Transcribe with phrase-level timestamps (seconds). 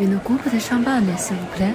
[0.00, 1.74] Une coupe de champagne, s'il vous plaît.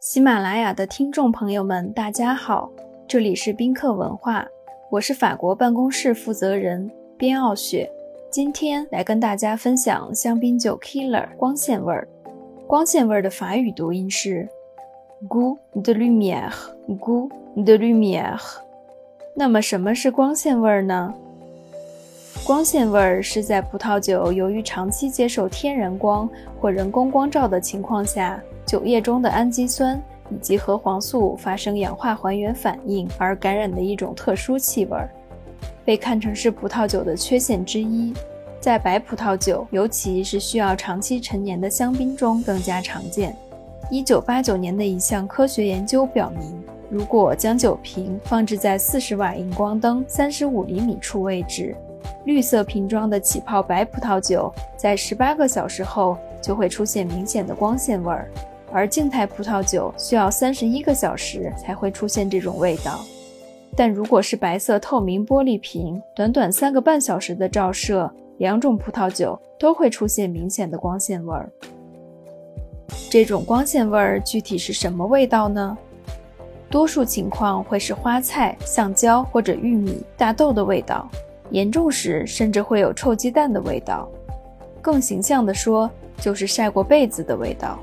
[0.00, 2.70] 喜马拉雅的听众朋友们，大家好，
[3.06, 4.46] 这里是宾客文化，
[4.90, 7.90] 我是法国办公室负责人边傲雪，
[8.30, 12.08] 今天来跟大家分享香槟酒 Killer 光线味儿。
[12.66, 14.48] 光线味儿的法语读音是
[15.28, 18.40] goût de lumière，goût de lumière。
[19.34, 21.14] 那么什么是光线味儿呢？
[22.44, 26.28] 光线味儿是在葡萄酒由于长期接受天然光
[26.60, 28.42] 或人工光照的情况下。
[28.66, 34.96] 酒液中的氨基酸以及核黄素发生氧化还原反应而感染的一种特殊气味，
[35.84, 38.14] 被看成是葡萄酒的缺陷之一，
[38.60, 43.36] 在白葡萄酒，尤其是需要长期陈年的香槟中更加常见。
[43.90, 51.76] 一九八九年的一项科学研究表明，如果将酒瓶放置在四十瓦荧光灯三十五厘米处位置，
[52.24, 58.30] 绿色瓶装的起泡白葡萄酒在十八个小时后就会出现明显的光线味儿。
[58.72, 62.98] 而静态葡萄酒需要三十一个小时才会出现这种味道，
[63.76, 71.52] 但如果是白色透明玻璃瓶，短短三个半小时的照射，两种葡萄酒都会出现明显的光线味儿。
[73.10, 75.76] 这种光线味儿具体是什么味道呢？
[76.70, 81.08] 多数情况会是花菜、橡胶或者玉米、大豆的味道，
[81.50, 84.08] 严重时甚至会有臭鸡蛋的味道。
[84.82, 85.88] 更形象的说，
[86.20, 87.78] 就是晒过被子的味道。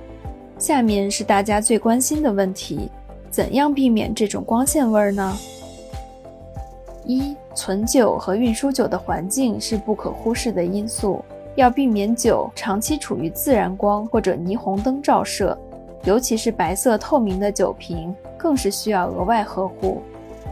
[0.58, 2.92] 下面是大家最关心的问题：
[3.30, 5.38] 怎样避免这种光线味儿呢？
[7.06, 11.24] 一、存酒和运输酒的环境是不可忽视的因素，
[11.56, 15.58] 要避免酒长期处于自然光或者霓虹灯照射，
[16.04, 20.02] 尤其是白色透明的酒瓶，更是需要额外呵护。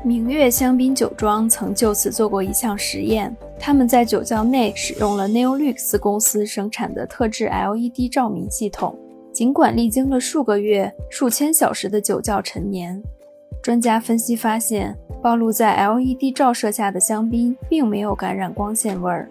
[0.03, 8.97] 明月香槟酒庄曾就此做过一项实验，他们在酒窖内使用了 Neolux 公司生产的特制 LED 照明系统。
[9.33, 13.01] 尽管历经了数个月、数千小时的酒窖陈年，
[13.61, 19.29] 专家分析发现，暴露在 LED 照射下的香槟并没有感染光线味儿。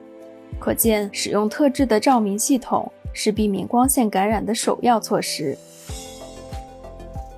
[0.58, 5.56] 可见，使用特制的照明系统是避免光线感染的首要措施。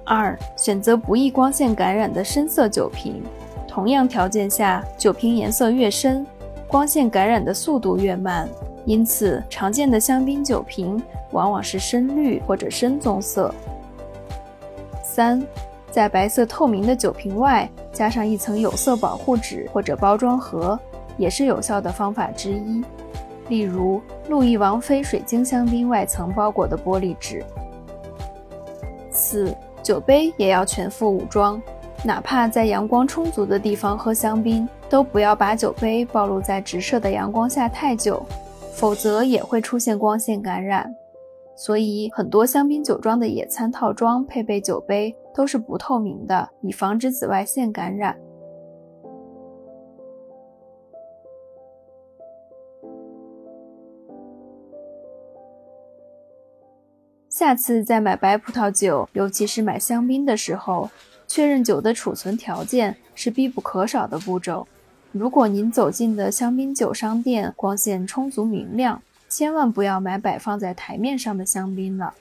[0.04, 3.22] 二、选择不易光线感染的深色酒瓶。
[3.68, 6.26] 同样条件下，酒瓶颜色越深，
[6.66, 8.48] 光线感染的速度越慢。
[8.84, 11.00] 因此，常见的香槟酒瓶。
[11.32, 13.54] 往往是深绿或者深棕色。
[15.04, 15.40] 三，
[15.88, 20.76] 在白色透明的酒瓶外加上一层有色保护纸或者包装盒，
[21.16, 22.82] 也是有效的方法之一。
[23.50, 27.44] 例如，路易王妃水晶香槟外层包裹的玻璃纸。
[29.10, 29.52] 四，
[29.82, 31.60] 酒杯也要全副武装，
[32.04, 38.24] 哪怕在阳光充足的地方喝香槟，都不要把酒杯暴露在直射的阳光下太久，
[38.72, 40.88] 否则也会出现光线感染。
[41.56, 48.16] 所以，很多香槟酒庄的野餐套装配备酒杯都是不透明的，以防止紫外线感染。
[57.40, 60.90] 下次再买白葡萄酒，尤其是买香槟的时候，
[61.26, 64.68] 确认酒的储存条件是必不可少的步骤。
[65.10, 69.00] 如果您走进的香槟酒商店光线充足明亮，
[69.30, 72.12] 千万不要买摆放在台面上的香槟了。